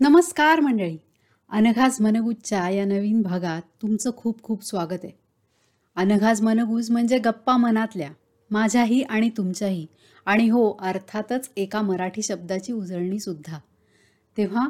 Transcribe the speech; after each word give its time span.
नमस्कार 0.00 0.60
मंडळी. 0.60 0.96
अनघाज 1.50 1.96
मनगूजच्या 2.00 2.68
या 2.70 2.84
नवीन 2.84 3.20
भागात 3.22 3.62
तुमचं 3.82 4.10
खूप 4.16 4.42
खूप 4.42 4.64
स्वागत 4.64 5.04
आहे. 5.04 5.12
अनघाज 5.96 6.40
मनगूज 6.42 6.90
म्हणजे 6.90 7.18
गप्पा 7.18 7.56
मनातल्या 7.56 8.08
माझ्याही 8.50 9.02
आणि 9.02 9.28
तुमच्याही 9.36 9.86
आणि 10.26 10.48
हो 10.48 10.70
अर्थातच 10.80 11.50
एका 11.56 11.82
मराठी 11.82 12.22
शब्दाची 12.22 12.72
उजळणीसुद्धा 12.72 13.58
तेव्हा 14.36 14.66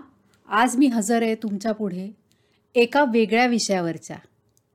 आज 0.49 0.77
मी 0.77 0.87
हजर 0.87 1.23
आहे 1.23 1.35
तुमच्यापुढे 1.35 2.11
एका 2.75 3.05
वेगळ्या 3.05 3.47
विषयावरच्या 3.47 4.17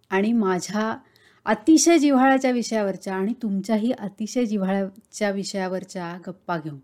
आणि 0.10 0.34
माझ्या 0.34 0.98
अतिशय 1.46 1.98
जिव्हाळ्याच्या 1.98 2.52
विषयावरच्या 2.52 3.16
आणि 3.16 3.34
तुमच्याही 3.42 3.92
अतिशय 3.92 4.46
जिव्हाळ्याच्या 4.46 5.32
विषयावरच्या 5.32 6.18
गप्पा 6.28 6.58
घेऊन. 6.58 6.80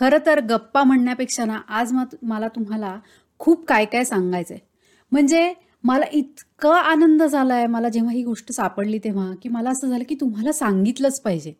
खरं 0.00 0.18
तर 0.26 0.40
गप्पा 0.40 0.84
म्हणण्यापेक्षा 0.84 1.44
ना 1.44 1.60
आज 1.68 1.92
मग 1.92 2.14
मला 2.22 2.48
तुम्हाला 2.48 2.98
खूप 3.38 3.64
काय 3.66 3.84
काय 3.84 4.04
सांगायचं 4.04 4.54
आहे 4.54 4.68
म्हणजे 5.12 5.54
मला 5.84 6.04
इतका 6.12 6.74
आनंद 6.74 7.22
झाला 7.22 7.54
आहे 7.54 7.66
मला 7.66 7.88
जेव्हा 7.88 8.12
ही 8.12 8.22
गोष्ट 8.24 8.52
सापडली 8.52 8.98
तेव्हा 8.98 9.34
की 9.42 9.48
मला 9.48 9.70
असं 9.70 9.88
झालं 9.88 10.04
की 10.08 10.14
तुम्हाला 10.14 10.52
सांगितलंच 10.52 11.20
पाहिजे. 11.20 11.52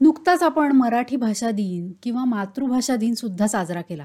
नुकताच 0.00 0.42
आपण 0.42 0.72
मराठी 0.72 1.16
भाषा 1.16 1.50
दिन 1.50 1.92
किंवा 2.02 2.24
मातृभाषा 2.24 2.96
दिन 2.96 3.14
सुद्धा 3.14 3.46
साजरा 3.46 3.80
केला. 3.80 4.04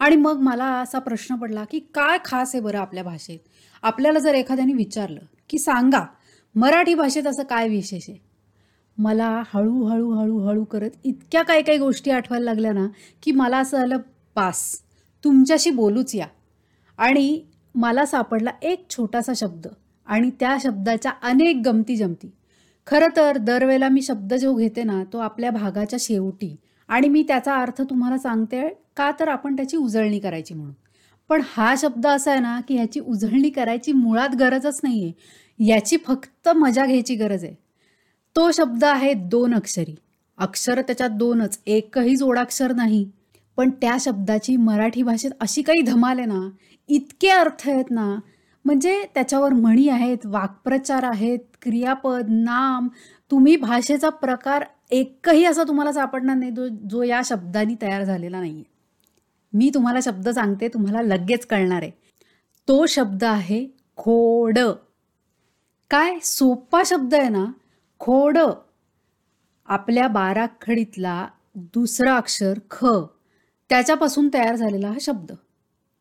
आणि 0.00 0.16
मग 0.16 0.40
मला 0.40 0.64
असा 0.64 0.98
प्रश्न 0.98 1.34
पडला 1.34 1.64
की 1.64 1.78
काय 1.94 2.18
खास 2.24 2.54
आहे 2.54 2.62
बरं 2.64 2.78
आपल्या 2.78 3.04
भाषेत? 3.04 3.38
आपल्याला 3.82 4.18
जर 4.18 4.34
एखाद्याने 4.34 4.72
विचारलं 4.72 5.20
की 5.50 5.58
सांगा 5.58 6.04
मराठी 6.54 6.94
भाषेत 6.94 7.26
असं 7.26 7.42
काय 7.42 7.68
विशेष 7.68 8.04
आहे? 8.08 8.27
मला 8.98 9.28
हळूहळू 9.54 10.10
हळूहळू 10.12 10.64
करत 10.64 10.90
इतक्या 11.04 11.42
काही 11.42 11.62
काही 11.62 11.78
गोष्टी 11.78 12.10
आठवायला 12.10 12.44
लागल्या 12.44 12.72
ना 12.72 12.86
की 13.22 13.32
मला 13.32 13.58
असं 13.58 13.78
आलं 13.78 13.96
पास 14.36 14.62
तुमच्याशी 15.24 15.70
बोलूच 15.70 16.14
या. 16.14 16.26
आणि 16.98 17.40
मला 17.74 18.04
सापडला 18.06 18.50
एक 18.62 18.84
छोटासा 18.90 19.32
शब्द 19.36 19.66
आणि 20.06 20.30
त्या 20.40 20.56
शब्दाच्या 20.62 21.12
अनेक 21.22 21.56
गमती 21.64 21.96
जमती. 21.96 22.30
खरं 22.86 23.16
तर 23.16 23.36
दरवेळेला 23.36 23.88
मी 23.88 24.02
शब्द 24.02 24.34
जो 24.34 24.54
घेते 24.54 24.82
ना 24.82 25.02
तो 25.12 25.18
आपल्या 25.18 25.50
भागाच्या 25.50 25.98
शेवटी 26.02 26.56
आणि 26.88 27.08
मी 27.08 27.22
त्याचा 27.22 27.54
अर्थ 27.54 27.82
तुम्हाला 27.82 28.18
सांगते 28.18 28.68
का 28.96 29.10
तर 29.20 29.28
आपण 29.28 29.56
त्याची 29.56 29.76
उजळणी 29.76 30.18
करायची 30.18 30.54
म्हणून. 30.54 30.74
पण 31.30 31.42
हा 31.46 31.74
शब्द 31.78 32.06
असा 32.06 32.30
आहे 32.30 32.40
ना 32.40 32.60
की 32.68 32.74
ह्याची 32.74 33.00
उजळणी 33.00 33.50
करायची 33.50 33.92
मुळात 33.92 34.34
गरजच 34.40 34.80
नाही 34.82 35.04
आहे 35.04 35.66
याची 35.66 35.96
फक्त 36.06 36.48
मजा 36.48 36.86
घ्यायची 36.86 37.14
गरज 37.14 37.44
आहे. 37.44 37.54
तो 38.38 38.50
शब्द 38.52 38.84
आहे 38.84 39.12
दोन 39.30 39.54
अक्षरी. 39.54 39.94
अक्षर 40.38 40.80
त्याच्यात 40.80 41.10
दोनच. 41.10 41.58
एकही 41.66 42.14
जोडाक्षर 42.16 42.72
नाही. 42.72 43.04
पण 43.58 43.70
त्या 43.70 43.96
शब्दाची 44.00 44.56
मराठी 44.56 45.02
भाषेत 45.02 45.30
अशी 45.40 45.62
काही 45.62 45.80
धमाल 45.82 46.18
आहे 46.18 46.26
ना 46.26 46.48
इतके 46.88 47.28
अर्थ 47.28 47.68
आहेत 47.68 47.90
ना 47.90 48.04
म्हणजे 48.64 49.02
त्याच्यावर 49.14 49.52
म्हणी 49.52 49.88
आहेत 49.88 50.26
वाक्प्रचार 50.26 51.04
आहेत 51.04 51.38
क्रियापद 51.62 52.28
नाम 52.30 52.88
तुम्ही 53.30 53.56
भाषेचा 53.56 54.08
प्रकार 54.08 54.64
एकही 54.90 55.44
असा 55.44 55.62
तुम्हाला 55.68 55.92
सापडणार 55.92 56.36
नाही 56.36 56.50
जो 56.50 56.68
जो 56.90 57.02
या 57.02 57.20
शब्दांनी 57.24 57.74
तयार 57.82 58.04
झालेला 58.04 58.40
नाही 58.40 58.62
मी 59.52 59.70
तुम्हाला 59.74 60.00
शब्द 60.02 60.28
सांगते 60.28 60.68
तुम्हाला 60.68 61.02
लगेच 61.02 61.46
कळणार 61.46 61.82
आहे. 61.82 61.90
तो 62.68 62.84
शब्द 62.86 63.24
आहे 63.24 63.64
खोड. 63.96 64.58
काय 65.90 66.18
सोपा 66.22 66.82
शब्द 66.86 67.14
आहे 67.14 67.28
ना 67.28 67.44
खोड. 68.00 68.38
आपल्या 69.66 70.08
बाराखडीतला 70.08 71.28
दुसरा 71.54 72.16
अक्षर 72.16 72.58
ख. 72.70 72.86
त्याच्यापासून 73.68 74.28
तयार 74.34 74.56
झालेला 74.56 74.88
हा 74.88 74.98
शब्द. 75.00 75.32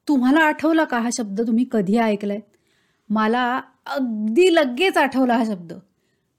तुम्हाला 0.08 0.40
आठवला 0.40 0.84
का 0.84 1.00
हा 1.00 1.10
शब्द? 1.14 1.42
तुम्ही 1.42 1.66
कधी 1.72 1.98
ऐकलाय? 1.98 2.40
मला 3.10 3.62
अगदी 3.86 4.56
लगेच 4.56 4.98
आठवला 4.98 5.38
हा 5.38 5.46
शब्द. 5.46 5.74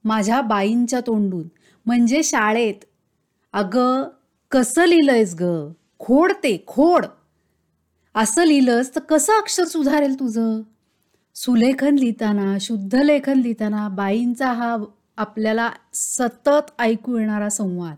माझ्या 0.05 0.41
बाईंच्या 0.41 1.01
तोंडून. 1.01 1.49
म्हणजे 1.87 2.23
शाळेत. 2.23 2.75
अगं 3.53 4.09
कसं 4.51 4.85
लिहिलंयस 4.85 5.35
ग? 5.41 5.73
खोड 5.99 6.33
ते 6.33 6.65
खोड. 6.67 7.07
असं 8.15 8.45
लिहिलंस 8.45 8.95
तर 8.95 9.01
कसं 9.01 9.33
अक्षर 9.33 9.65
सुधारेल 9.65 10.15
तुझं? 10.15 10.63
सुलेखन 11.35 11.95
लिहिताना 11.95 12.57
शुद्ध 12.61 12.95
लेखन 12.95 13.39
लिहिताना 13.39 13.89
बाईंचा 13.89 14.53
हा 14.53 14.77
आपल्याला 15.19 15.71
सतत 15.95 16.71
ऐकू 16.79 17.19
येणारा 17.19 17.49
संवाद. 17.49 17.95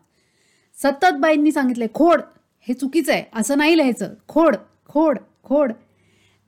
सतत 0.75 1.17
बाईंनी 1.19 1.53
सांगितले 1.53 1.87
खोड 1.95 2.21
हे 2.69 2.75
चुकीचं 2.75 3.13
आहे. 3.13 3.25
असं 3.35 3.59
नाही 3.59 3.77
लिहायचं. 3.77 4.15
खोड 4.29 4.57
खोड 4.89 5.19
खोड. 5.45 5.73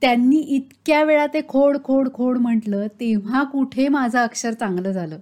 त्यांनी 0.01 0.37
इतक्या 0.37 1.03
वेळा 1.03 1.27
ते 1.33 1.41
खोड 1.47 1.77
खोड 1.83 2.09
खोड 2.13 2.37
म्हटलं 2.37 2.87
तेव्हा 2.99 3.43
कुठे 3.43 3.87
माझं 3.87 4.19
अक्षर 4.19 4.53
चांगलं 4.53 4.91
झालं. 4.91 5.19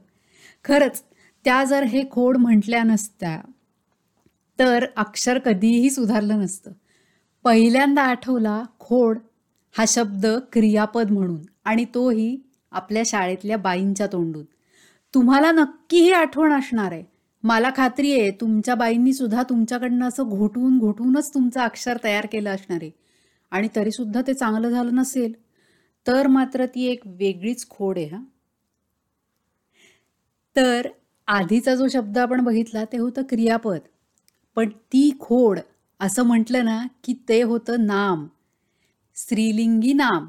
खरंच 0.64 1.04
त्या 1.46 1.64
जर 1.64 1.84
हे 1.84 2.04
खोड 2.12 2.38
म्हटल्या 2.38 2.84
नसत्या 2.84 3.40
तर 4.60 4.86
अक्षर 4.96 5.40
कधीही 5.40 5.90
सुधारलं 5.90 6.40
नसतं. 6.40 6.72
पहिल्यांदा 7.44 8.02
आठवला 8.02 8.64
खोड 8.80 9.18
हा 9.78 9.86
शब्द 9.88 10.26
क्रियापद 10.54 11.12
म्हणून 11.12 11.42
आणि 11.66 11.86
तोही 11.96 12.38
आपल्या 12.72 13.04
शाळेतल्या 13.06 13.58
बाईंच्या 13.58 14.08
तोंडून. 14.08 14.46
तुम्हाला 15.14 15.52
नक्की 15.52 16.02
ही 16.02 16.12
आठवण 16.12 16.54
असणार 16.54 16.92
आहे. 16.92 17.04
मला 17.44 17.70
खात्री 17.76 18.12
आहे 18.14 18.30
तुमच्या 18.32 18.76
बाईंनी 18.76 19.14
सुद्धा 19.14 19.44
तुमच्याकडनं 19.44 20.08
असं 20.08 20.30
घोटून 20.30 20.78
घोटूनच 20.80 21.34
तुमचं 21.34 21.60
अक्षर 21.62 21.98
तयार 22.04 22.26
केलं 22.32 22.50
असणार 22.50 22.80
आहे. 22.82 22.92
आणि 23.52 23.68
तरीसुद्धा 23.76 24.22
ते 24.28 24.34
चांगलं 24.34 24.70
झालं 24.70 24.96
नसेल 24.96 25.34
तर 26.06 26.28
मात्र 26.28 26.66
ती 26.66 26.86
एक 26.88 27.02
वेगळीच 27.08 27.68
खोड 27.70 27.98
आहे 27.98 28.08
हा. 28.08 28.22
तर 30.56 30.88
आधीचा 31.28 31.76
जो 31.76 31.88
शब्द 31.88 32.18
आपण 32.18 32.44
बघितला 32.44 32.84
ते 32.86 32.98
होतं 32.98 33.22
क्रियापद. 33.30 33.80
पण 34.58 34.70
ती 34.70 35.10
खोड 35.20 35.60
असं 36.00 36.24
म्हटलं 36.24 36.66
ना 36.66 36.82
की 37.04 37.14
ते 37.30 37.42
होतं 37.42 37.86
नाम. 37.86 38.26
स्त्रीलिंगी 39.18 39.94
नाम. 39.94 40.28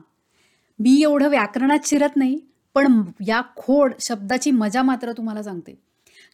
मी 0.78 1.00
एवढं 1.03 1.28
व्याकरणात 1.28 1.87
शिरत 1.87 2.16
नाही 2.16 2.38
पण 2.76 3.02
या 3.26 3.40
खोड 3.56 3.92
शब्दाची 4.00 4.50
मजा 4.50 4.82
मात्र 4.82 5.12
तुम्हाला 5.12 5.42
सांगते. 5.42 5.74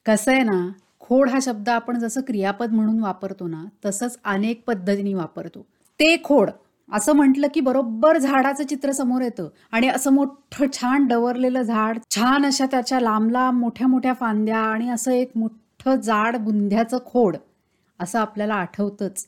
कसं 0.07 0.33
आहे 0.33 0.43
ना 0.43 0.69
खोड 1.01 1.29
हा 1.31 1.39
शब्द 1.43 1.69
आपण 1.69 1.99
जसं 1.99 2.21
क्रियापद 2.21 2.73
म्हणून 2.73 3.01
वापरतो 3.01 3.47
ना 3.47 3.65
तसंच 3.85 4.19
अनेक 4.25 4.63
पद्धतीने 4.67 5.15
वापरतो. 5.15 5.61
ते 6.01 6.17
खोड 6.25 6.51
असं 6.89 7.13
म्हटलं 7.13 7.49
की 7.55 7.61
बरोबर 7.61 8.19
झाडाचं 8.19 8.65
चित्र 8.65 8.93
समोर 8.93 9.23
येतं 9.23 9.49
आणि 9.73 9.89
असं 9.89 10.13
मोठं 10.13 10.67
छान 10.73 11.07
डवरलेलं 11.07 11.63
झाड 11.63 11.99
छान 12.11 12.47
अशा 12.47 12.67
त्याच्या 12.67 13.01
लांब 13.01 13.31
लांब 13.31 13.59
मोठ्या 13.61 13.87
मोठ्या 13.87 14.13
फांद्या 14.13 14.59
आणि 14.59 14.89
असं 14.91 15.13
एक 15.13 15.33
मोठं 15.37 16.01
जाड 16.01 16.37
बुंध्याचं 16.37 16.99
खोड 17.07 17.37
असं 18.01 18.19
आपल्याला 18.19 18.55
आठवतंच. 18.55 19.27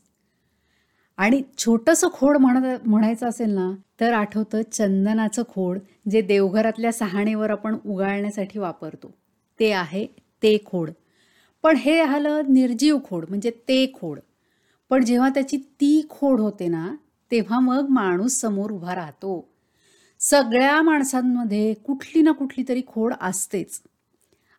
आणि 1.20 1.42
छोटंसं 1.58 2.08
खोड 2.12 2.36
म्हणत 2.36 2.86
म्हणायचं 2.86 3.28
असेल 3.28 3.50
ना 3.50 3.70
तर 4.00 4.12
आठवतं 4.12 4.62
चंदनाचं 4.72 5.42
खोड 5.48 5.78
जे 6.10 6.20
देवघरातल्या 6.22 6.92
सहाणेवर 6.92 7.50
आपण 7.50 7.76
उगाळण्यासाठी 7.86 8.58
वापरतो. 8.58 9.10
ते 9.60 9.72
आहे 9.72 10.06
ते 10.42 10.56
खोड. 10.66 10.90
पण 11.62 11.76
हे 11.76 12.00
आलं 12.00 12.42
निर्जीव 12.48 12.98
खोड 13.04 13.24
म्हणजे 13.28 13.50
ते 13.50 13.92
खोड. 14.00 14.18
पण 14.90 15.04
जेव्हा 15.04 15.28
त्याची 15.28 15.56
ती 15.56 16.06
खोड 16.10 16.40
होते 16.40 16.68
ना 16.68 16.94
तेव्हा 17.30 17.60
मग 17.60 17.88
माणूस 17.88 18.40
समोर 18.40 18.70
उभा 18.70 18.94
राहतो. 18.94 19.48
सगळ्या 20.20 20.82
माणसांमध्ये 20.82 21.74
कुठली 21.74 22.22
ना 22.22 22.32
कुठली 22.32 22.64
तरी 22.68 22.82
खोड 22.86 23.14
असतेच. 23.20 23.80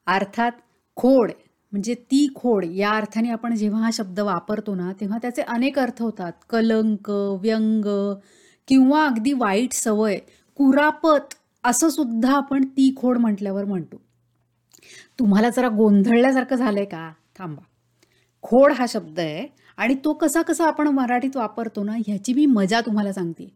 अर्थात 0.07 0.51
खोड 0.95 1.31
म्हणजे 1.73 1.93
ती 1.93 2.27
खोड 2.35 2.65
या 2.65 2.91
अर्थाने 2.91 3.29
आपण 3.29 3.55
जेव्हा 3.55 3.81
हा 3.81 3.89
शब्द 3.93 4.19
वापरतो 4.19 4.75
ना 4.75 4.91
तेव्हा 4.99 5.17
त्याचे 5.21 5.41
अनेक 5.41 5.79
अर्थ 5.79 6.01
होतात. 6.01 6.31
कलंक 6.49 7.09
व्यंग 7.41 7.85
किंवा 8.67 9.05
अगदी 9.05 9.33
वाईट 9.33 9.73
सवय 9.73 10.17
कुरापत 10.59 11.33
असं 11.63 11.89
सुद्धा 11.89 12.35
आपण 12.35 12.63
ती 12.67 12.93
खोड 12.97 13.17
म्हटल्यावर 13.17 13.65
म्हणतो. 13.65 14.01
तुम्हाला 15.19 15.49
जरा 15.49 15.67
गोंधळल्यासारखं 15.67 16.55
झालंय 16.55 16.85
का? 16.85 17.11
थांबा. 17.39 17.61
खोड 18.43 18.71
हा 18.71 18.85
शब्द 18.89 19.19
आहे 19.19 19.47
आणि 19.77 19.95
तो 20.05 20.13
कसा 20.13 20.41
कसा 20.41 20.65
आपण 20.65 20.87
मराठीत 20.87 21.37
वापरतो 21.37 21.83
ना 21.83 21.95
ह्याची 22.07 22.33
मी 22.33 22.45
मजा 22.45 22.81
तुम्हाला 22.81 23.13
सांगते. 23.13 23.47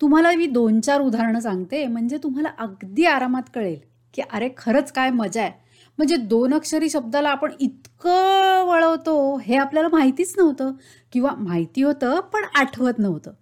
तुम्हाला 0.00 0.30
मी 0.36 0.46
दोन 0.46 0.80
चार 0.80 1.00
उदाहरणं 1.00 1.40
सांगते 1.40 1.86
म्हणजे 1.86 2.18
तुम्हाला 2.22 2.48
अगदी 2.58 3.04
आरामात 3.04 3.42
कळेल 3.54 3.78
की 4.14 4.22
अरे 4.32 4.48
खरंच 4.56 4.92
काय 4.92 5.10
मजा 5.10 5.42
आहे. 5.42 5.61
म्हणजे 5.98 6.16
दोन 6.16 6.54
अक्षरी 6.54 6.90
शब्दाला 6.90 7.28
आपण 7.28 7.52
इतकं 7.60 8.64
वळवतो 8.66 9.36
हे 9.36 9.56
आपल्याला 9.56 9.88
माहितीच 9.88 10.34
नव्हतं. 10.38 10.72
किंवा 11.12 11.34
माहिती 11.38 11.82
होतं 11.82 12.20
पण 12.20 12.44
आठवत 12.54 12.92
नव्हतं. 12.98 13.32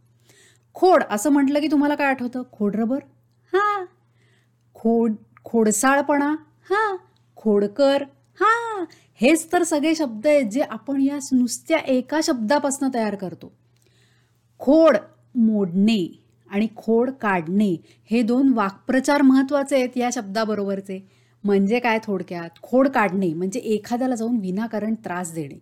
खोड 0.74 1.02
असं 1.10 1.30
म्हटलं 1.30 1.60
की 1.60 1.68
तुम्हाला 1.70 1.94
काय 1.94 2.06
आठवतं? 2.06 2.42
खोड 2.52 2.76
रबर? 2.76 2.98
हां. 3.52 3.84
खोड 4.74 5.12
खोडसाळपणा? 5.44 6.36
हां. 6.70 6.96
खोडकर? 7.36 8.02
हां. 8.40 8.84
हेच 9.14 9.52
तर 9.52 9.62
सगळे 9.62 9.94
शब्द 9.94 10.26
आहेत 10.26 10.50
जे 10.50 10.60
आपण 10.60 11.00
या 11.00 11.18
नुसत्या 11.32 11.78
एका 11.78 12.20
शब्दापासून 12.22 12.88
तयार 12.94 13.14
करतो. 13.14 13.52
खोड 14.58 14.96
मोडणे 15.34 16.24
आणि 16.50 16.68
खोड 16.76 17.10
काढणे 17.10 17.76
हे 18.10 18.22
दोन 18.22 18.52
वाक्प्रचार 18.54 19.22
महत्त्वाचे 19.22 19.76
आहेत 19.76 19.96
या 19.96 20.10
शब्दाबरोबरचे. 20.12 21.19
म्हणजे 21.44 21.78
काय 21.78 21.98
थोडक्यात? 22.04 22.50
खोड 22.62 22.88
काढणे 22.88 23.32
म्हणजे 23.34 23.60
एखाद्याला 23.60 24.14
जाऊन 24.14 24.36
विनाकारण 24.36 24.94
त्रास 24.94 25.32
देणे. 25.34 25.58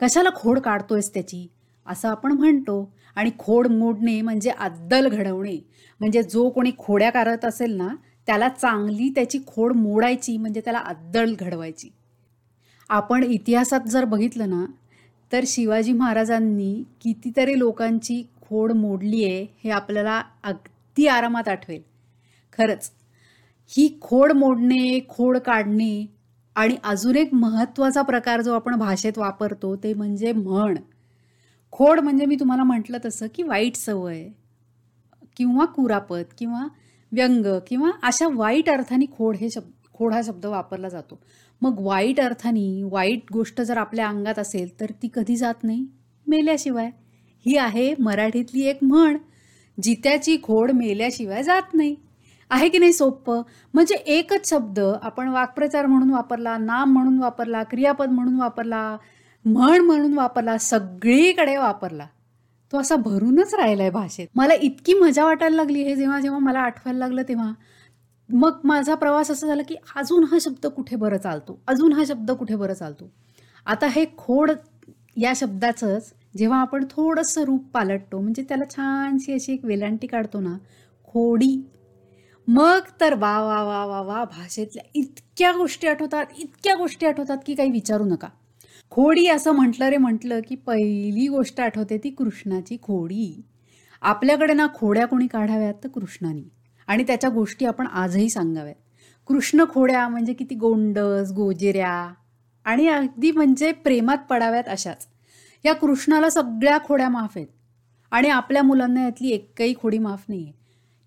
कशाला 0.00 0.30
खोड 0.34 0.58
काढतोयस 0.58 1.14
त्याची? 1.14 1.46
असं 1.86 2.08
आपण 2.08 2.32
म्हणतो. 2.32 2.92
आणि 3.16 3.30
खोड 3.38 3.66
मोडणे 3.66 4.20
म्हणजे 4.20 4.50
अद्दल 4.50 5.08
घडवणे. 5.08 5.56
म्हणजे 6.00 6.22
जो 6.22 6.48
कोणी 6.50 6.70
खोड्या 6.78 7.10
करत 7.10 7.44
असेल 7.44 7.76
ना 7.76 7.88
त्याला 8.26 8.48
चांगली 8.48 9.08
त्याची 9.08 9.38
खोड 9.46 9.72
मोडायची 9.72 10.36
म्हणजे 10.36 10.60
त्याला 10.60 10.78
अद्दल 10.78 11.34
घडवायची. 11.40 11.90
आपण 12.88 13.22
इतिहासात 13.22 13.88
जर 13.88 14.04
बघितलं 14.04 14.50
ना 14.50 14.64
तर 15.32 15.44
शिवाजी 15.46 15.92
महाराजांनी 15.92 16.82
कितीतरी 17.00 17.58
लोकांची 17.58 18.22
खोड 18.40 18.72
मोडली 18.72 19.24
आहे 19.24 19.46
हे 19.64 19.70
आपल्याला 19.70 20.22
अगदी 20.44 21.06
आरामात 21.06 21.48
आठवेल. 21.48 21.80
खरंच 22.52 22.90
ही 23.68 23.98
खोड 24.00 24.32
मोडणे 24.32 25.06
खोड 25.08 25.38
काढणे 25.38 26.06
आणि 26.54 26.76
अजून 26.84 27.16
एक 27.16 27.34
महत्त्वाचा 27.34 28.02
प्रकार 28.02 28.40
जो 28.40 28.54
आपण 28.54 28.76
भाषेत 28.76 29.18
वापरतो 29.18 29.76
ते 29.76 29.94
म्हणजे 29.94 30.32
म्हण. 30.32 30.78
खोड 31.72 32.00
म्हणजे 32.00 32.26
मी 32.26 32.36
तुम्हाला 32.40 32.64
म्हटलं 32.64 32.98
तसं 33.04 33.26
की 33.34 33.42
वाईट 33.42 33.76
सवय 33.76 34.28
किंवा 35.36 35.64
कुरापत 35.64 36.34
किंवा 36.38 36.66
व्यंग 37.12 37.46
किंवा 37.68 37.90
अशा 38.02 38.26
वाईट 38.32 38.68
अर्थाने 38.70 39.04
खोड 39.18 39.36
हे 39.36 39.50
शब्द 39.50 39.70
खोड 39.94 40.14
हा 40.14 40.20
शब्द 40.22 40.46
वापरला 40.46 40.88
जातो. 40.88 41.18
मग 41.62 41.76
वाईट 41.78 42.20
अर्थाने 42.20 42.82
वाईट 42.82 43.32
गोष्ट 43.32 43.60
जर 43.60 43.76
आपल्या 43.76 44.08
अंगात 44.08 44.38
असेल 44.38 44.80
तर 44.80 44.90
ती 44.90 45.08
कधी 45.14 45.36
जात 45.36 45.64
नाही? 45.64 45.86
मेल्याशिवाय. 46.26 46.90
ही 47.46 47.56
आहे 47.56 47.94
मराठीतली 47.98 48.62
एक 48.62 48.78
म्हण. 48.82 49.16
जित्याची 49.82 50.36
खोड 50.42 50.70
मेल्याशिवाय 50.70 51.42
जात 51.42 51.74
नाही. 51.74 51.96
आहे 52.52 52.68
की 52.68 52.78
नाही 52.78 52.92
सोपं 52.92 53.42
म्हणजे 53.74 53.94
एकच 53.94 54.48
शब्द 54.50 54.78
आपण 55.02 55.28
वाक्प्रचार 55.28 55.86
म्हणून 55.86 56.10
वापरला 56.10 56.56
नाम 56.56 56.92
म्हणून 56.92 57.18
वापरला 57.18 57.62
क्रियापद 57.62 58.10
म्हणून 58.10 58.40
वापरला 58.40 58.96
म्हण 59.44 59.80
म्हणून 59.80 60.12
वापरला 60.14 60.56
सगळीकडे 60.58 61.56
वापरला 61.56 62.06
तो 62.72 62.78
असा 62.78 62.96
भरूनच 62.96 63.54
राहिलाय 63.54 63.90
भाषेत. 63.90 64.26
मला 64.34 64.54
इतकी 64.54 64.94
मजा 64.94 65.24
वाटायला 65.24 65.56
लागली 65.56 65.82
हे 65.82 65.96
जेव्हा 65.96 66.20
जेव्हा 66.20 66.38
मला 66.38 66.60
आठवायला 66.60 66.98
लागलं 66.98 67.22
तेव्हा. 67.28 67.52
मग 68.28 68.60
माझा 68.64 68.94
प्रवास 68.94 69.30
असा 69.30 69.46
झाला 69.46 69.62
की 69.62 69.74
अजून 69.96 70.24
हा 70.24 70.38
शब्द 70.40 70.66
कुठे 70.66 70.96
बरं 70.96 71.16
चालतो? 71.16 71.58
अजून 71.68 71.92
हा 71.92 72.04
शब्द 72.08 72.30
कुठे 72.30 72.56
बरं 72.56 72.74
चालतो? 72.74 73.10
आता 73.66 73.86
हे 73.86 74.04
खोड 74.18 74.50
या 75.16 75.32
शब्दाचंच 75.36 76.12
जेव्हा 76.36 76.60
आपण 76.60 76.84
थोडंसं 76.90 77.44
रूप 77.44 77.64
पालटतो 77.74 78.20
म्हणजे 78.20 78.42
त्याला 78.42 78.64
छानशी 78.70 79.32
अशी 79.32 79.52
एक 79.52 79.64
वेलांटी 79.64 80.06
काढतो 80.06 80.40
ना 80.40 80.56
खोडी. 81.08 81.56
मग 82.48 82.80
तर 83.00 83.14
वा 83.14 83.40
वा 83.40 83.62
वा 83.62 83.84
वा 83.84 84.00
वा 84.00 84.24
भाषेतल्या 84.24 84.84
इतक्या 84.94 85.52
गोष्टी 85.52 85.86
आठवतात 85.86 86.26
इतक्या 86.38 86.74
गोष्टी 86.74 87.06
आठवतात 87.06 87.36
की 87.46 87.54
काही 87.54 87.70
विचारू 87.70 88.04
नका. 88.04 88.28
खोडी 88.90 89.26
असं 89.26 89.52
म्हटलं 89.52 89.88
रे 89.88 89.96
म्हटलं 89.96 90.40
की 90.48 90.54
पहिली 90.54 91.28
गोष्ट 91.28 91.60
आठवते 91.60 91.98
ती 91.98 92.10
कृष्णाची 92.10 92.76
खोडी. 92.82 93.42
आपल्याकडे 94.02 94.52
ना 94.52 94.66
खोड्या 94.74 95.06
कोणी 95.06 95.26
काढाव्यात 95.26 95.74
तर 95.84 95.88
कृष्णानी. 95.88 96.42
आणि 96.86 97.02
त्याच्या 97.02 97.30
गोष्टी 97.30 97.64
आपण 97.64 97.86
आजही 97.86 98.30
सांगाव्यात. 98.30 98.74
कृष्ण 99.26 99.64
खोड्या 99.70 100.08
म्हणजे 100.08 100.32
किती 100.32 100.54
गोंडस 100.54 101.32
गोजेऱ्या 101.32 102.12
आणि 102.64 102.88
अगदी 102.88 103.30
म्हणजे 103.30 103.72
प्रेमात 103.72 104.18
पडाव्यात 104.30 104.64
अशाच. 104.66 105.06
या 105.64 105.74
कृष्णाला 105.74 106.30
सगळ्या 106.30 106.78
खोड्या 106.78 107.08
माफ 107.08 107.32
आहेत. 107.36 107.46
आणि 108.10 108.28
आपल्या 108.28 108.62
मुलांना 108.62 109.04
यातली 109.04 109.28
एकही 109.28 109.74
खोडी 109.82 109.98
माफ 109.98 110.24
नाही 110.28 110.44
आहे 110.44 110.61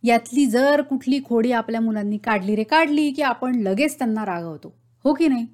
यातली 0.06 0.46
जर 0.46 0.82
कुठली 0.82 1.20
खोडी 1.26 1.52
आपल्या 1.52 1.82
मुलांनी 1.82 2.18
काढली 2.18 2.56
रे 2.56 2.64
काढली 2.64 3.12
की 3.12 3.22
आपण 3.22 3.56
लगेच 3.56 3.98
त्यांना 3.98 4.26
रागवतो. 4.26 4.74
हो 5.06 5.14
की 5.14 5.28
नाही? 5.28 5.46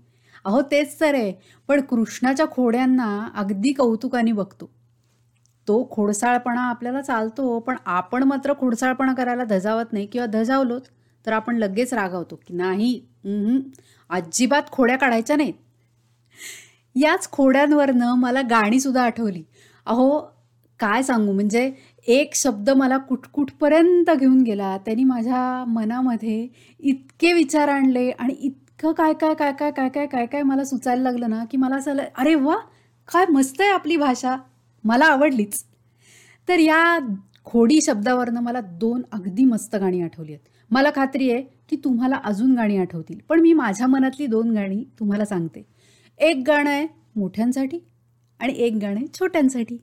अहो 0.46 0.62
तेच 0.62 1.00
तर 1.00 1.14
आहे. 1.16 1.34
पण 1.70 1.82
कृष्णाच्या 1.82 2.46
खोड्यांना 2.52 3.08
अगदी 3.36 3.72
कौतुकाने 3.74 4.32
बघतो. 4.32 4.70
तो 5.68 5.88
खोडसाळपणा 5.92 6.62
आपल्याला 6.62 7.02
चालतो 7.02 7.60
पण 7.60 7.76
आपण 7.86 8.24
मात्र 8.24 8.54
खोडसाळपणा 8.60 9.14
करायला 9.14 9.44
धजावत 9.44 9.94
नाही 9.94 10.06
किंवा 10.06 10.26
धजावलोच 10.28 10.90
तर 11.26 11.34
आपण 11.34 11.58
लगेच 11.58 11.94
रागावतो 11.94 12.36
की 12.36 12.54
नाही 12.54 13.00
अजिबात 14.10 14.72
खोड्या 14.72 14.98
काढायच्या 14.98 15.36
नाहीत. 15.36 15.54
याच 16.96 17.30
खोड्यांवरनं 17.32 18.16
मला 18.18 18.42
गाणीसुद्धा 18.42 19.04
आठवली. 19.04 19.44
अहो 19.86 20.20
काय 20.80 21.04
सांगू? 21.04 21.34
म्हणजे 21.34 21.72
एक 22.08 22.36
शब्द 22.36 22.70
मला 22.70 22.98
कुठकुठपर्यंत 22.98 24.10
घेऊन 24.12 24.42
गेला. 24.44 24.78
त्यांनी 24.86 25.04
माझ्या 25.04 25.64
मनामध्ये 25.68 26.48
इतके 26.80 27.34
विचार 27.34 27.68
आणले 27.70 28.10
आणि 28.12 28.34
इतकं 28.40 28.92
काय 28.94 29.14
काय 29.14 29.34
काय 29.34 29.52
काय 29.60 29.72
काय 29.72 29.90
काय 29.90 30.06
काय 30.08 30.26
काय 30.26 30.44
मला 30.44 30.64
सुचायला 30.66 31.02
लागलं 31.04 31.30
ना 31.30 31.44
की 31.52 31.58
मला 31.58 31.76
असं 31.76 31.98
अरे 32.18 32.36
वा 32.36 32.56
काय 33.10 33.26
मस्त 33.32 33.62
आहे 33.62 33.70
आपली 33.70 33.96
भाषा. 33.98 34.36
मला 34.84 35.06
आवडलीच. 35.06 35.64
तर 36.48 36.60
या 36.60 36.98
खोडी 37.46 37.80
शब्दावरनं 37.82 38.42
मला 38.44 38.62
दोन 38.80 39.02
अगदी 39.12 39.46
मस्त 39.46 39.76
गाणी 39.76 40.02
आठवली 40.02 40.34
आहेत. 40.34 40.48
मला 40.72 40.90
खात्री 40.96 41.30
आहे 41.32 41.42
की 41.70 41.76
तुम्हाला 41.84 42.20
अजून 42.26 42.54
गाणी 42.56 42.78
आठवतील 42.78 43.20
पण 43.30 43.40
मी 43.42 43.54
माझ्या 43.54 43.88
मनातली 43.88 44.26
दोन 44.28 44.52
गाणी 44.56 44.84
तुम्हाला 45.00 45.26
सांगते. 45.26 45.64
एक 46.20 46.44
गाणं 46.48 46.70
आहे 46.70 46.88
मोठ्यांसाठी 47.16 47.80
आणि 48.40 48.54
एक 48.58 48.76
गाणं 48.82 48.96
आहे 48.96 49.08
छोट्यांसाठी. 49.20 49.78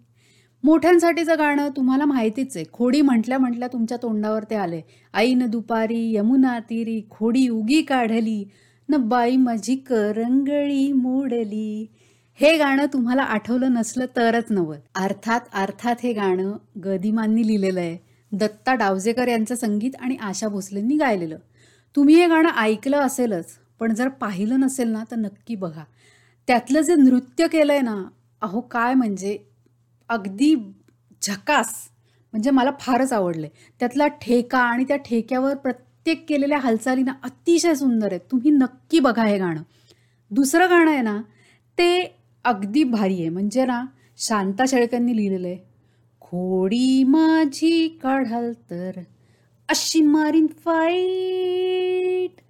मोठ्यांसाठीचं 0.65 1.39
गाणं 1.39 1.69
तुम्हाला 1.77 2.05
माहितीच 2.05 2.57
आहे. 2.57 2.65
खोडी 2.73 3.01
म्हटल्या 3.03 3.39
म्हटल्या 3.39 3.69
तुमच्या 3.69 3.99
तोंडावर 4.03 4.45
ते 4.51 4.55
आले 4.55 4.81
आईन 5.15 5.47
दुपारी 5.47 6.15
यमुना 6.15 6.59
तिरी 6.61 7.01
खोडी 7.11 7.49
उगी 7.49 7.83
काढली. 7.83 8.45
न 8.89 8.97
बाई 9.09 9.37
माझी 9.37 9.77
करंगळी 9.77 10.93
मोडली. 10.93 11.87
हे 12.41 12.57
गाणं 12.57 12.87
तुम्हाला 12.93 13.23
आठवलं 13.23 13.73
नसलं 13.73 14.07
तरच 14.17 14.51
नवं 14.51 14.77
अर्थात 14.95 15.41
अर्थात 15.53 15.97
हे 16.03 16.13
गाणं 16.13 16.57
गदिमांनी 16.85 17.47
लिहिलेलं 17.47 17.81
आहे. 17.81 17.97
दत्ता 18.33 18.75
डावजेकर 18.75 19.29
यांचं 19.29 19.55
संगीत 19.55 19.97
आणि 20.01 20.17
आशा 20.17 20.49
भोसलेंनी 20.49 20.97
गायलेलं. 20.97 21.39
तुम्ही 21.97 22.15
हे 22.15 22.27
गाणं 22.27 22.49
ऐकलं 22.57 22.97
असेलच 22.97 23.55
पण 23.81 23.95
जर 23.95 24.09
पाहिलं 24.09 24.61
नसेल 24.61 24.89
ना 24.89 25.05
तर 25.11 25.17
नक्की 25.17 25.55
बघा. 25.55 25.85
त्यातलं 26.49 26.81
जे 26.81 26.95
नृत्य 26.95 27.47
केलं 27.49 27.73
आहे 27.73 27.83
ना 27.83 28.03
अहो 28.43 28.61
काय 28.61 28.95
म्हणजे 28.95 29.37
अगदी 30.11 30.55
झकास 31.23 31.75
म्हणजे 32.35 32.51
मला 32.51 32.71
फारच 32.81 33.13
आवडले. 33.13 33.49
त्यातला 33.81 34.07
ठेका 34.23 34.59
आणि 34.59 34.85
त्या 34.89 34.97
ठेक्यावर 34.97 35.55
प्रत्येक 35.57 36.25
केलेल्या 36.29 36.59
हालचालींना 36.59 37.13
अतिशय 37.23 37.75
सुंदर 37.75 38.13
आहे 38.13 38.19
तुम्ही 38.31 38.51
नक्की 38.51 39.01
बघा 39.01 39.25
हे 39.25 39.39
गाणं. 39.39 39.63
दुसरं 40.31 40.71
गाणं 40.71 40.91
आहे 40.91 41.03
ना 41.03 41.21
ते 41.79 42.03
अगदी 42.45 42.83
भारी 42.85 43.21
आहे. 43.21 43.29
म्हणजे 43.29 43.65
ना 43.67 43.85
शांता 44.19 44.65
शेळक्यांनी 44.69 45.17
लिहिलेलं 45.17 45.47
आहे 45.49 45.57
खोडी 46.23 47.03
माझी 47.05 47.89
काढाल 48.03 48.53
तर 48.71 49.01
अशी 49.69 50.01
मारीन 50.03 50.47
फाईट 50.65 52.41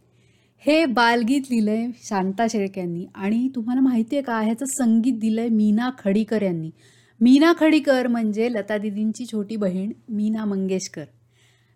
हे 0.65 0.85
बालगीत 0.85 1.43
लिहिलंय 1.51 1.87
शांता 2.05 2.47
शेळक्यांनी 2.51 3.05
आणि 3.15 3.49
तुम्हाला 3.55 3.81
माहिती 3.81 4.17
आहे 4.17 4.23
का 4.23 4.41
ह्याचं 4.41 4.67
संगीत 4.67 5.19
दिलंय 5.21 5.49
मीना 5.49 5.91
खडीकर 5.99 6.43
यांनी. 6.43 6.71
मीना 7.21 7.53
खडीकर 7.61 8.07
म्हणजे 8.07 8.53
लता 8.53 8.77
दिदींची 8.79 9.25
छोटी 9.27 9.57
बहीण 9.57 9.93
मीना 10.09 10.45
मंगेशकर. 10.45 11.05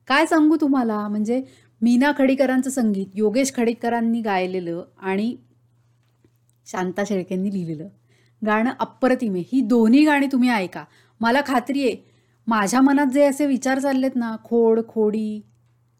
काय 0.08 0.26
सांगू 0.26 0.56
तुम्हाला? 0.56 1.06
म्हणजे 1.08 1.42
मीना 1.82 2.12
खडीकरांचं 2.18 2.70
संगीत 2.70 3.06
योगेश 3.14 3.52
खडीकरांनी 3.54 4.20
गायलेलं 4.20 4.82
आणि 4.98 5.34
शांता 6.66 7.02
शेळकेंनी 7.08 7.52
लिहिलेलं 7.52 7.88
गाणं 8.42 8.70
अप्रतिमे 8.80 9.40
ही 9.52 9.60
दोन्ही 9.60 10.04
गाणी 10.04 10.26
तुम्ही 10.26 10.50
ऐका. 10.50 10.84
मला 11.20 11.40
खात्री 11.46 11.86
आहे 11.86 11.96
माझ्या 12.46 12.80
मनात 12.80 13.06
जे 13.06 13.24
असे 13.24 13.46
विचार 13.46 13.78
चाललेत 13.78 14.16
ना 14.16 14.36
खोड 14.44 14.80
खोडी 14.88 15.40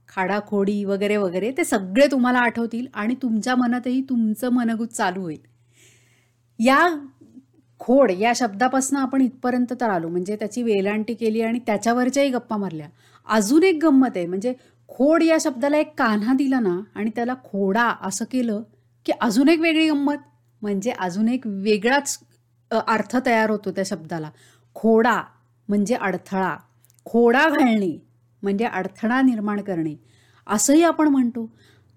खाडाखोडी 0.08 0.84
वगैरे 0.84 1.16
वगैरे 1.16 1.50
ते 1.50 1.64
सगळे 1.64 2.06
तुम्हाला 2.06 2.38
आठवतील 2.38 2.87
आणि 2.94 3.14
तुमच्या 3.22 3.54
मनातही 3.56 4.00
तुमचं 4.02 4.49
मनगूत 4.49 4.88
चालू 4.88 5.20
होईल. 5.20 5.38
या 6.58 6.88
खोड 7.82 8.10
या 8.10 8.32
शब्दापासून 8.36 8.98
आपण 8.98 9.20
इथपर्यंत 9.20 9.72
तर 9.80 9.90
आलो. 9.90 10.08
म्हणजे 10.08 10.36
त्याची 10.36 10.62
वेलांटी 10.62 11.14
केली 11.14 11.40
आणि 11.42 11.58
त्याच्यावरच्याही 11.58 12.30
गप्पा 12.30 12.56
मारल्या. 12.56 12.88
अजून 13.28 13.62
एक 13.62 13.78
गंमत 13.82 14.16
आहे. 14.16 14.26
म्हणजे 14.26 14.54
खोड 14.88 15.22
या 15.22 15.36
शब्दाला 15.40 15.76
एक 15.76 15.94
कान्हा 15.98 16.34
दिला 16.34 16.60
ना 16.60 16.78
आणि 16.94 17.10
त्याला 17.16 17.34
खोडा 17.44 17.92
असं 18.02 18.24
केलं 18.30 18.62
की 19.06 19.12
अजून 19.20 19.48
एक 19.48 19.60
वेगळी 19.60 19.88
गंमत. 19.88 20.16
म्हणजे 20.62 20.90
अजून 20.90 21.28
एक 21.28 21.46
वेगळाच 21.46 22.18
अर्थ 22.70 23.16
तयार 23.26 23.50
होतो 23.50 23.70
त्या 23.70 23.84
शब्दाला. 23.86 24.30
खोडा 24.74 25.20
म्हणजे 25.68 25.94
अडथळा. 25.94 26.56
खोडा 27.06 27.48
घालणे 27.48 27.96
म्हणजे 28.42 28.64
अडथळा 28.64 29.20
निर्माण 29.22 29.60
करणे. 29.60 29.94
असंही 30.46 30.82
आपण 30.82 31.08
म्हणतो. 31.08 31.50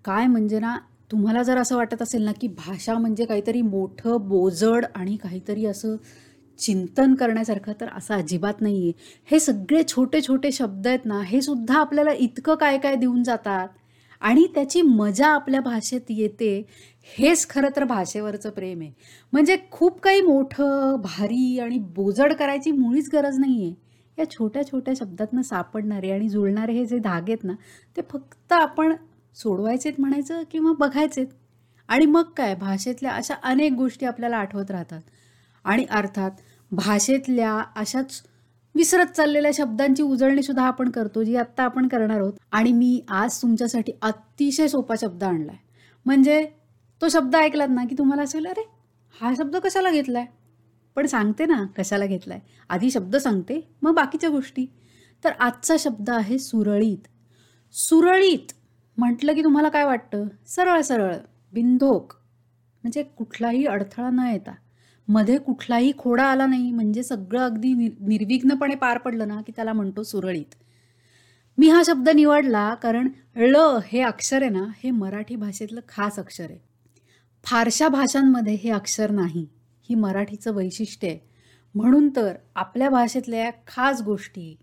काय 0.06 0.28
म्हणजे 0.28 0.60
ना 0.60 0.78
तुम्हाला 1.12 1.44
जर 1.44 1.58
असं 1.58 1.76
वाटत 1.76 2.02
असेल 2.02 2.24
ना 2.24 2.32
की 2.32 2.48
भाषा 2.48 2.94
म्हणजे 2.94 3.26
काहीतरी 3.26 3.62
मोठं 3.62 4.28
बोजड 4.28 4.86
आणि 4.96 5.16
काहीतरी 5.18 5.66
असं 5.66 5.96
चिंतन 6.60 7.14
करण्यासारखं 7.16 7.74
तर 7.82 7.88
असं 7.96 8.14
अजिबात 8.14 8.62
नाही 8.62 8.84
आहे 8.84 8.92
हे 9.30 9.40
सगळे 9.40 9.82
छोटे 9.88 10.22
छोटे 10.22 10.52
शब्द 10.52 10.88
आहेत 10.88 11.06
ना 11.06 11.22
हे 11.22 11.42
सुद्धा 11.42 11.80
आपल्याला 11.80 12.12
इतकं 12.12 12.56
काय 12.56 12.78
काय 12.78 12.96
देऊन 12.96 13.24
जातात 13.24 13.68
आणि 14.22 14.46
त्याची 14.56 14.82
मजा 14.82 15.28
आपल्या 15.28 15.62
भाषेत 15.62 16.02
येते 16.10 16.58
हेच 17.18 17.48
खरं 17.50 17.70
तर 17.76 17.84
भाषेवरचं 17.84 18.50
प्रेम 18.50 18.82
आहे. 18.82 18.92
म्हणजे 19.34 19.58
खूप 19.72 20.00
काही 20.02 20.22
मोठं 20.22 20.96
भारी 21.02 21.60
आणि 21.60 21.78
बोजड 21.96 22.34
करायची 22.34 22.72
मुळीच 22.72 23.10
गरज 23.14 23.40
नाही 23.40 23.64
आहे 23.64 23.74
या 24.18 24.30
छोट्या 24.32 24.64
छोट्या 24.64 24.94
शब्दातनं 24.98 25.42
सापडणारे 25.42 26.12
आणि 26.12 26.30
जुळणारे 26.30 26.74
हे 26.74 26.86
जे 26.86 26.98
धागे 27.00 27.32
आहेत 27.34 27.44
ना 27.44 27.54
ते 27.98 28.02
फक्त 28.10 28.54
आपण 28.54 28.94
सोडवायचेत 29.36 29.94
म्हणायचं 30.00 30.44
किंवा 30.52 30.72
बघायचेत? 30.80 31.28
आणि 31.88 32.06
मग 32.06 32.24
काय? 32.38 32.56
भाषेतल्या 32.56 33.12
अशा 33.12 33.34
अनेक 33.44 33.72
गोष्टी 33.72 34.06
आपल्याला 34.06 34.38
आठवत 34.38 34.72
राहतात. 34.72 35.02
आणि 35.64 35.86
अर्थात 35.90 36.32
भाषेतल्या 36.72 37.64
अशाच 37.76 38.22
विसरत 38.76 39.06
चाललेल्या 39.06 39.52
शब्दांची 39.54 40.04
उजळणी 40.04 40.44
सुद्धा 40.44 40.64
आपण 40.64 40.90
करतो 40.90 41.24
जी 41.24 41.36
आत्ता 41.36 41.64
आपण 41.64 41.88
करणार 41.88 42.20
आहोत. 42.20 42.34
आणि 42.52 42.72
मी 42.72 43.02
आज 43.10 43.42
तुमच्यासाठी 43.42 43.92
अतिशय 44.02 44.68
सोपा 44.68 44.96
शब्द 45.02 45.24
आणलाय. 45.24 45.58
म्हणजे 46.06 46.50
तो 47.02 47.10
शब्द 47.10 47.36
ऐकलात 47.36 47.68
ना 47.70 47.84
की 47.84 47.96
तुम्हाला 47.98 48.24
असेल 48.24 48.46
अरे 48.46 48.70
हा 49.22 49.34
शब्द 49.38 49.56
कशाला 49.56 49.92
घेतलाय? 49.92 50.26
पण 50.96 51.06
सांगते 51.06 51.46
ना 51.46 51.64
कशाला 51.78 52.06
घेतलाय. 52.06 52.40
आधी 52.70 52.92
शब्द 52.92 53.16
सांगते 53.16 53.68
मग 53.82 53.94
बाकीच्या 53.94 54.30
गोष्टी. 54.30 54.66
तर 55.24 55.32
आजचा 55.40 55.76
शब्द 55.80 56.10
आहे 56.10 56.40
सुरळीत. 56.40 57.08
सुरळीत 57.74 58.54
म्हटलं 58.98 59.34
की 59.34 59.44
तुम्हाला 59.44 59.70
काय 59.70 59.86
वाटतं? 59.86 60.28
सरळ 60.48 60.82
सरळ. 60.82 61.16
बिंदोक 61.54 62.14
म्हणजे 62.84 63.04
कुठलाही 63.04 63.66
अडथळा 63.66 64.10
न 64.10 64.20
येता. 64.20 64.54
मध्ये 65.08 65.38
कुठलाही 65.38 65.92
खोडा 65.98 66.24
आला 66.24 66.46
नाही 66.46 66.72
म्हणजे 66.72 67.04
सगळं 67.04 67.40
अगदी 67.40 67.74
निर 67.74 67.92
निर्विघ्नपणे 68.08 68.76
पार 68.76 68.98
पडलं 68.98 69.28
ना 69.28 69.42
की 69.42 69.52
त्याला 69.56 69.74
म्हणतो 69.74 70.04
सुरळीत. 70.04 70.56
मी 71.58 71.70
हा 71.70 71.82
शब्द 71.86 72.10
निवडला 72.10 72.74
कारण 72.76 73.08
ळ 73.38 73.56
हे 73.86 74.02
अक्षर 74.02 74.42
आहे 74.42 74.52
ना 74.52 74.66
हे 74.84 74.92
मराठी 74.92 75.36
भाषेतलं 75.36 75.80
खास 75.88 76.20
अक्षर 76.20 76.50
आहे. 76.50 76.60
फारशा 77.44 77.88
भाषांमध्ये 77.88 78.54
हे 78.54 78.70
अक्षर 78.70 79.12
नाही. 79.12 79.48
ही 79.90 79.96
मराठीचं 79.96 80.54
वैशिष्ट्य 80.54 81.08
आहे. 81.08 81.20
म्हणून 81.76 82.10
तर 82.16 82.34
आपल्या 82.56 82.90
भाषेतल्या 82.90 83.50
खास 83.68 84.02
गोष्टी 84.02 84.56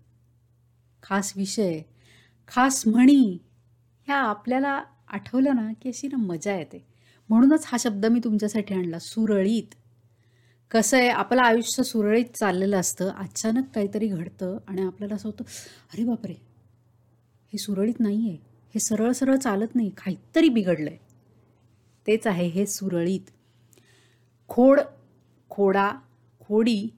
खास 1.03 1.33
विषय 1.35 1.81
खास 2.47 2.83
म्हणी 2.87 3.37
ह्या 4.07 4.17
आपल्याला 4.17 4.81
आठवलं 5.07 5.55
ना 5.55 5.71
की 5.81 5.89
अशी 5.89 6.07
ना 6.07 6.17
मजा 6.17 6.55
येते. 6.55 6.83
म्हणूनच 7.29 7.63
हा 7.65 7.77
शब्द 7.79 8.05
मी 8.05 8.19
तुमच्यासाठी 8.23 8.73
आणला 8.73 8.99
सुरळीत. 8.99 9.75
कसं 10.71 10.97
आहे 10.97 11.09
आपलं 11.09 11.41
आयुष्य 11.41 11.83
सुरळीत 11.83 12.35
चाललेलं 12.35 12.77
असतं 12.77 13.09
अचानक 13.09 13.65
काहीतरी 13.75 14.07
घडतं 14.07 14.57
आणि 14.67 14.81
आपल्याला 14.81 15.15
असं 15.15 15.29
होतं 15.29 15.43
अरे 15.93 16.03
बापरे 16.03 16.33
हे 17.53 17.57
सुरळीत 17.57 17.99
नाही 17.99 18.29
आहे 18.29 18.37
हे 18.75 18.79
सरळ 18.79 19.11
सरळ 19.11 19.35
चालत 19.35 19.75
नाही 19.75 19.89
काहीतरी 19.89 20.49
बिघडलं 20.49 20.89
आहे 20.89 20.97
तेच 22.07 22.27
आहे 22.27 22.47
हे 22.47 22.65
सुरळीत. 22.65 23.29
खोड 24.49 24.79
खोडा 25.51 25.89
खोडी 26.41 26.89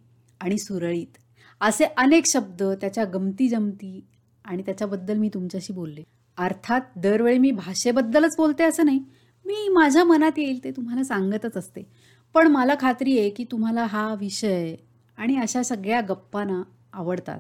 आणि 0.42 0.58
सुरळीत. 0.58 1.18
असे 1.62 1.86
अनेक 1.98 2.26
शब्द 2.26 2.64
त्याच्या 2.82 3.06
गमती 3.06 3.48
जमती 3.50 4.00
आणि 4.46 4.64
त्याच्याबद्दल 4.64 5.18
मी 5.18 5.30
तुमच्याशी 5.34 5.74
बोलले. 5.74 6.04
अर्थात 6.38 6.82
दरवेळी 6.96 7.38
मी 7.38 7.52
भाषेबद्दलच 7.52 8.36
बोलते 8.38 8.64
असं 8.64 8.86
नाही. 8.86 9.00
मी 9.46 9.70
माझ्या 9.70 10.04
मनात 10.04 10.32
येईल 10.38 10.64
ते 10.64 10.72
तुम्हाला 10.72 11.04
सांगतच 11.04 11.58
असते. 11.58 11.88
पण 12.34 12.48
मला 12.48 12.76
खात्री 12.80 13.20
आहे 13.20 13.30
की 13.30 13.44
तुम्हाला 13.44 13.86
हा 13.86 14.14
विषय 14.14 14.76
आणि 15.18 15.38
अशा 15.38 15.64
सगळ्या 15.64 16.02
गप्पांना 16.02 16.62
आवडतात. 16.94 17.40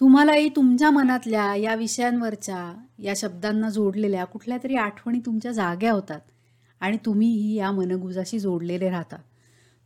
तुम्हालाही 0.00 0.48
तुमच्या 0.48 0.90
मनातल्या 0.90 1.54
या 1.54 1.74
विषयांवरच्या 1.74 2.82
या 2.98 3.12
शब्दांना 3.16 3.70
जोडलेल्या 3.70 4.24
कुठल्या 4.24 4.58
तरी 4.64 4.76
आठवणी 4.76 5.20
तुमच्या 5.26 5.52
जाग्या 5.52 5.92
होतात 5.92 6.20
आणि 6.80 6.96
तुम्हीही 7.06 7.54
या 7.54 7.70
मनगुजाशी 7.70 8.38
जोडलेले 8.38 8.90
राहता. 8.90 9.16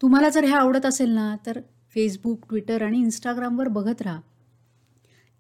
तुम्हाला 0.03 0.29
जर 0.29 0.45
हे 0.45 0.53
आवडत 0.53 0.87
असेल 0.87 1.11
ना 1.11 1.37
तर 1.47 1.61
फेसबुक 1.95 2.45
ट्विटर 2.49 2.83
आणि 2.83 2.99
इंस्टाग्रामवर 2.99 3.69
बघत 3.69 4.03
राहा. 4.03 4.21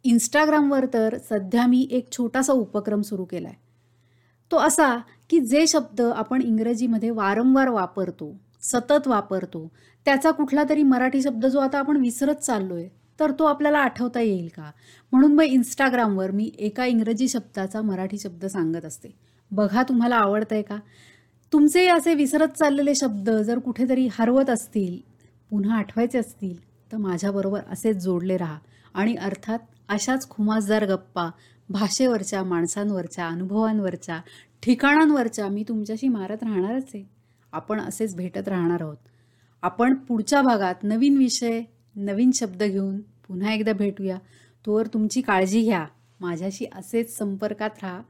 इंस्टाग्रामवर 0.04 0.87
तर 0.95 1.16
सध्या 1.30 1.66
मी 1.66 1.88
एक 1.90 2.12
छोटासा 2.12 2.52
उपक्रम 2.52 3.02
सुरू 3.02 3.25
केला 3.25 3.49
आहे 3.49 3.59
तो 4.50 4.57
असा 4.57 4.97
की 5.30 5.40
जे 5.40 5.66
शब्द 5.66 6.00
आपण 6.00 6.42
इंग्रजीमध्ये 6.42 7.11
वारंवार 7.11 7.69
वापरतो 7.69 8.37
सतत 8.62 9.09
वापरतो 9.09 9.73
त्याचा 10.04 10.30
कुठला 10.30 10.64
तरी 10.69 10.83
मराठी 10.83 11.23
शब्द 11.23 11.47
जो 11.47 11.59
आता 11.59 11.78
आपण 11.78 11.97
विसरत 11.97 12.35
चाललो 12.35 12.76
आहे 12.76 12.88
तर 13.21 13.30
तो 13.38 13.45
आपल्याला 13.45 13.78
आठवता 13.78 14.21
येईल 14.21 14.49
का? 14.57 14.71
म्हणून 15.12 15.35
मग 15.35 15.42
इंस्टाग्रामवर 15.42 16.30
मी 16.30 16.50
एका 16.59 16.87
इंग्रजी 16.87 17.28
शब्दाचा 17.28 17.83
मराठी 17.83 18.19
शब्द 18.19 18.47
सांगत 18.47 18.85
असते. 18.85 19.09
बघा 19.50 19.83
तुम्हाला 19.83 20.16
आवडतं 20.16 20.54
आहे 20.54 20.62
का? 20.62 20.76
तुमचे 21.52 21.87
असे 21.87 22.14
विसरत 22.14 22.49
चाललेले 22.49 22.95
शब्द 22.95 23.30
जर 23.30 23.59
कुठेतरी 23.59 24.09
हरवत 24.12 24.50
असतील 24.50 24.99
पुन्हा 25.50 25.78
आठवायचे 25.78 26.19
असतील 26.19 26.57
तर 26.92 26.97
माझ्याबरोबर 26.97 27.61
असेच 27.71 27.97
जोडले 27.97 28.37
राहा. 28.37 28.59
आणि 28.95 29.14
अर्थात 29.14 29.59
अशाच 29.91 30.29
खुमासदार 30.31 30.87
गप्पा 30.87 31.31
भाषेवरच्या 31.69 32.43
माणसांवरच्या 32.43 33.27
अनुभवांवरच्या 33.27 34.21
ठिकाणांवरच्या 34.63 35.49
मी 35.49 35.65
तुमच्याशी 35.69 36.09
मारत 36.09 36.43
राहणारच 36.43 36.85
आहे. 36.95 37.11
आपण 37.53 37.81
असेच 37.81 38.17
भेटत 38.17 38.49
राहणार 38.49 38.83
आहोत. 38.83 38.97
आपण 39.63 39.95
पुढच्या 39.95 40.43
भागात 40.43 40.75
नवीन 40.83 41.17
विषय 41.17 41.63
नवीन 41.97 42.31
शब्द 42.35 42.63
घेऊन 42.63 43.01
पुन्हा 43.01 43.53
एकदा 43.53 43.73
भेटूया. 43.73 44.19
तोवर 44.67 44.87
तुमची 44.87 45.21
काळजी 45.21 45.63
घ्या. 45.63 45.87
माझ्याशी 46.21 46.65
असेच 46.75 47.19
संपर्कात 47.19 47.71
राहा. 47.83 48.01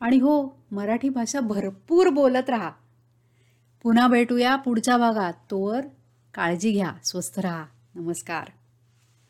आणि 0.00 0.16
हो 0.16 0.62
मराठी 0.70 1.08
भाषा 1.08 1.40
भरपूर 1.40 2.08
बोलत 2.08 2.50
राहा. 2.50 2.70
पुन्हा 3.82 4.08
भेटूया 4.08 4.56
पुढच्या 4.56 4.96
भागात. 4.96 5.32
तोवर 5.50 5.80
काळजी 6.34 6.72
घ्या. 6.72 6.92
स्वस्थ 7.04 7.40
राहा. 7.40 7.64
नमस्कार. 7.94 8.48